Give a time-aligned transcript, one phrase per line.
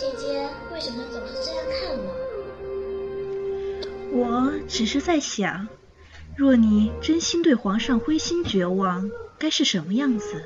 [0.00, 2.04] 姐姐为什么总是这样看我？
[4.16, 5.68] 我只是在想，
[6.38, 10.42] 若你真心对皇上灰心绝望，该是什么样子？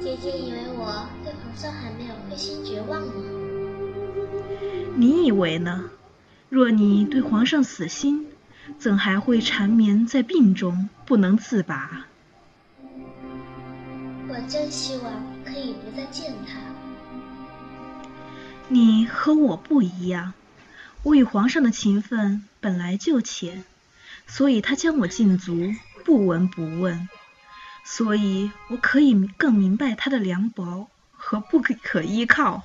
[0.00, 3.12] 姐姐以为我对皇上还没有灰心绝望吗？
[4.96, 5.90] 你以为呢？
[6.48, 8.26] 若你对皇上死心，
[8.80, 12.08] 怎还会缠绵在病中不能自拔？
[14.28, 15.12] 我真希望
[15.44, 16.58] 可以不再见他。
[18.68, 20.34] 你和我不一样，
[21.04, 23.64] 我与皇上的情分本来就浅，
[24.26, 25.72] 所以他将我禁足，
[26.04, 27.08] 不闻不问，
[27.84, 32.64] 所以我可以更明白他的凉薄和不可可依靠。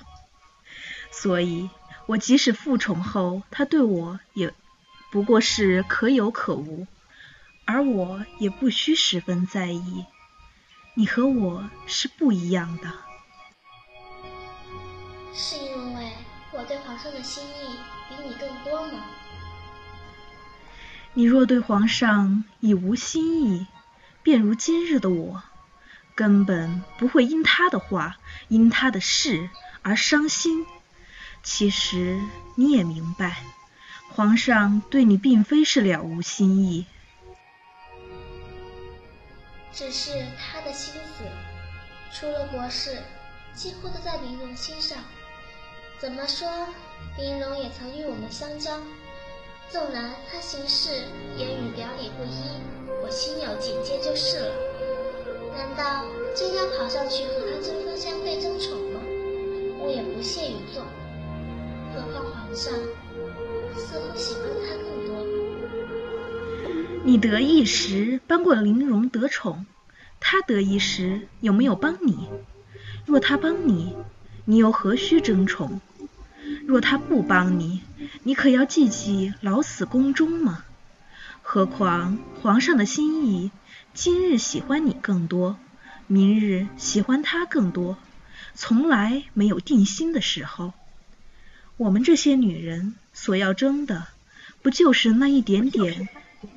[1.11, 1.69] 所以，
[2.07, 4.51] 我即使复宠后，他对我也
[5.11, 6.87] 不过是可有可无，
[7.65, 10.05] 而我也不需十分在意。
[11.01, 12.87] 你和我是不一样的，
[15.33, 16.11] 是因为
[16.51, 17.75] 我对皇上的心意
[18.07, 19.03] 比你更多吗？
[21.15, 23.65] 你若对皇上已无心意，
[24.21, 25.41] 便如今日的我，
[26.13, 29.49] 根本不会因他的话、因他的事
[29.81, 30.67] 而伤心。
[31.41, 32.21] 其实
[32.53, 33.41] 你也明白，
[34.09, 36.85] 皇上对你并非是了无心意。
[39.73, 41.23] 只是他的心思，
[42.11, 42.97] 除了国事，
[43.53, 44.97] 几乎都在玲珑心上。
[45.99, 46.47] 怎么说，
[47.17, 48.79] 玲珑也曾与我们相交。
[49.69, 50.89] 纵然他行事
[51.37, 52.59] 言语表里不一，
[53.01, 54.53] 我心有警戒就是了。
[55.55, 58.99] 难道真要跑上去和他针锋相对争宠吗？
[59.79, 60.83] 我也不屑于做。
[61.93, 62.73] 何况皇上
[63.77, 65.10] 似乎喜欢他更多。
[67.03, 69.65] 你得意时帮过玲珑得宠，
[70.19, 72.27] 他得意时有没有帮你？
[73.07, 73.95] 若他帮你，
[74.45, 75.81] 你又何须争宠？
[76.67, 77.81] 若他不帮你，
[78.21, 80.63] 你可要记记老死宫中吗？
[81.41, 83.51] 何况皇上的心意，
[83.95, 85.57] 今日喜欢你更多，
[86.05, 87.97] 明日喜欢他更多，
[88.53, 90.73] 从来没有定心的时候。
[91.77, 94.07] 我们这些女人所要争的，
[94.61, 96.07] 不就是那一点点，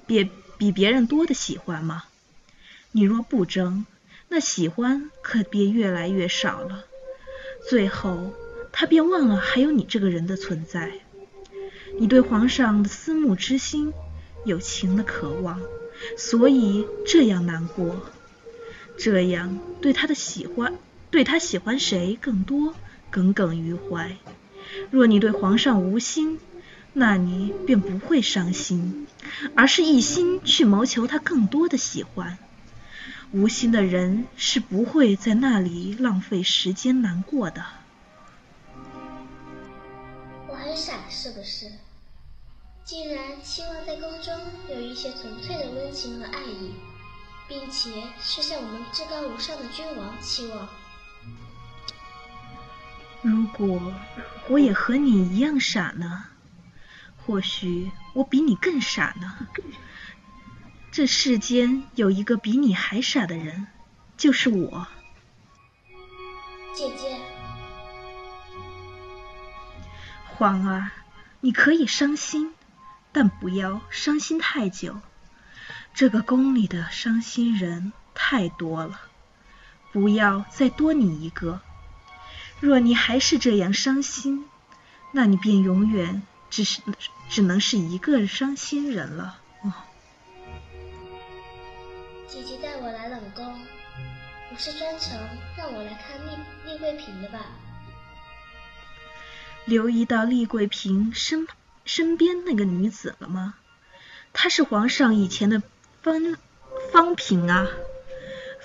[0.07, 0.29] 别
[0.59, 2.05] 比别人多的喜欢吗？
[2.93, 3.87] 你若不争，
[4.29, 6.85] 那喜欢可便越来越少了，
[7.69, 8.33] 最后
[8.73, 10.93] 他便忘了还有你这个人的存在。
[11.99, 13.93] 你对皇上的思慕之心，
[14.45, 15.61] 有情的渴望，
[16.17, 18.01] 所以这样难过，
[18.99, 20.77] 这样对他的喜欢，
[21.11, 22.75] 对他喜欢谁更多，
[23.11, 24.17] 耿耿于怀。
[24.91, 26.41] 若你对皇上无心，
[26.97, 29.09] 那你便不会伤心，
[29.57, 32.39] 而是一心去谋求他更多的喜欢。
[33.33, 37.65] 无心的人是不会在那里浪费时间难过的。
[40.49, 41.67] 我很傻，是不是？
[42.85, 44.33] 竟然期望在宫中
[44.69, 46.75] 有一些纯粹的温情和爱意，
[47.49, 47.91] 并且
[48.21, 50.69] 是向我们至高无上的君王期望。
[53.23, 53.93] 如果
[54.49, 56.27] 我也和你一样傻呢？
[57.27, 59.49] 或许我比你更傻呢。
[60.91, 63.67] 这世间有一个比你还傻的人，
[64.17, 64.87] 就是我。
[66.75, 67.19] 姐姐，
[70.27, 70.91] 皇儿，
[71.41, 72.55] 你可以伤心，
[73.13, 75.01] 但不要伤心太久。
[75.95, 79.01] 这个宫里的伤心人太多了，
[79.93, 81.61] 不要再多你一个。
[82.61, 84.45] 若你还是这样伤心，
[85.13, 86.23] 那你便永远
[86.55, 86.81] 只是
[87.29, 89.41] 只能是一个伤心人了。
[89.65, 89.73] 哦，
[92.29, 93.61] 姐姐带我来冷宫，
[94.49, 95.19] 不是专程
[95.59, 96.31] 让我来看丽
[96.65, 97.41] 丽贵嫔的吧？
[99.65, 101.49] 留意到丽贵嫔身
[101.85, 103.57] 身边那个女子了吗？
[104.33, 105.61] 她是皇上以前的
[106.03, 106.37] 方
[106.93, 107.67] 方嫔啊。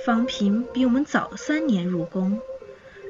[0.05, 2.39] 方嫔比我们早三年入宫。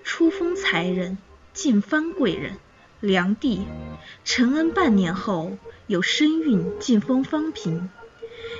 [0.05, 1.17] 初封才人，
[1.53, 2.57] 进方贵人，
[2.99, 3.61] 良娣。
[4.23, 5.57] 承恩半年后，
[5.87, 7.89] 有身孕，晋封方嫔，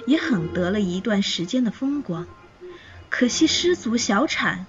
[0.06, 2.27] 也很得了一段时间的风光。
[3.09, 4.65] 可惜失足小产，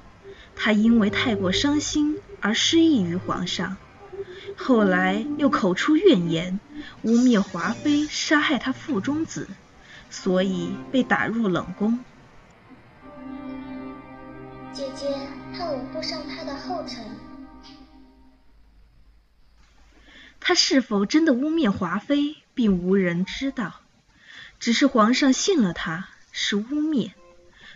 [0.56, 3.76] 她因为太过伤心而失意于皇上，
[4.56, 6.58] 后来又口出怨言，
[7.02, 9.48] 污蔑华妃杀害她腹中子，
[10.08, 11.98] 所以被打入冷宫。
[14.72, 15.06] 姐姐，
[15.54, 17.04] 怕我步上他的后尘。
[20.40, 23.80] 他是否真的污蔑华妃，并无人知道。
[24.58, 27.12] 只是皇上信了他，是污蔑。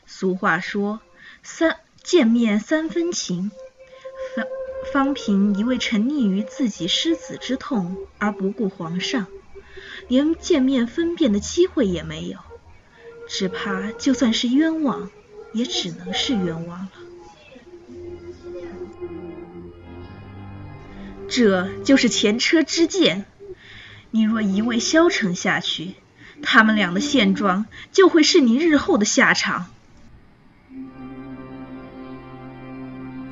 [0.06, 1.00] 俗话说，
[1.42, 3.50] 三见面三分情，
[4.34, 4.46] 方
[4.92, 9.26] 方平一味沉溺于自己失子之痛而不顾皇上，
[10.08, 12.38] 连见面分辨的机会也没有，
[13.28, 15.10] 只怕就算是冤枉，
[15.54, 16.92] 也只能是冤枉了。
[21.34, 23.24] 这就是前车之鉴。
[24.12, 25.96] 你若一味消沉下去，
[26.44, 29.66] 他们俩的现状就会是你日后的下场。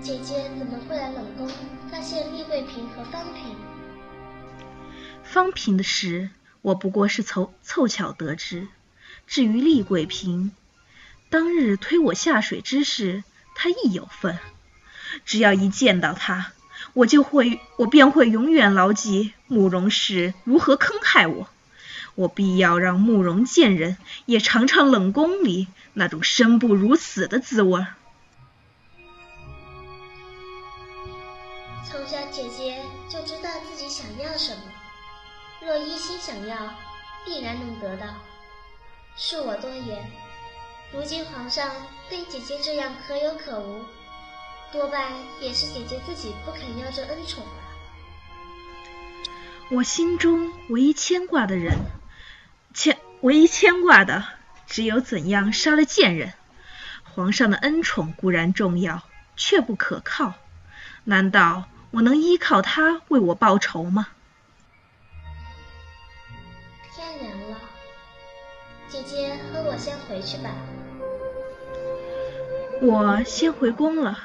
[0.00, 1.48] 姐姐怎么会来冷宫
[1.92, 3.54] 发现丽贵嫔和方嫔？
[5.22, 8.66] 方嫔的事，我不过是凑凑巧得知。
[9.28, 10.50] 至于丽贵嫔，
[11.30, 13.22] 当日推我下水之事，
[13.54, 14.40] 她亦有份。
[15.24, 16.50] 只要一见到她，
[16.94, 21.48] 我就会，我便会永远牢记慕容氏如何坑害我。
[22.14, 23.96] 我必要让慕容贱人
[24.26, 27.86] 也尝尝冷宫里那种生不如死的滋味。
[31.84, 34.62] 从小姐姐就知道自己想要什么，
[35.64, 36.56] 若一心想要，
[37.24, 38.06] 必然能得到。
[39.18, 40.10] 恕我多言，
[40.92, 41.70] 如今皇上
[42.10, 43.82] 对姐姐这样可有可无。
[44.72, 47.50] 多半也是姐姐自己不肯要这恩宠吧。
[49.70, 51.76] 我心中唯一牵挂的人，
[52.72, 54.24] 牵唯一牵挂的
[54.66, 56.32] 只有怎样杀了贱人。
[57.04, 59.02] 皇上的恩宠固然重要，
[59.36, 60.32] 却不可靠。
[61.04, 64.08] 难道我能依靠他为我报仇吗？
[66.94, 67.58] 天凉了，
[68.88, 70.50] 姐姐和我先回去吧。
[72.80, 74.18] 我先回宫了。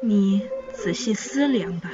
[0.00, 1.90] 你仔细思量吧。